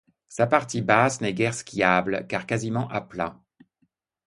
[0.27, 3.39] Sa partie basse n'est guère skiable car quasiment à plat.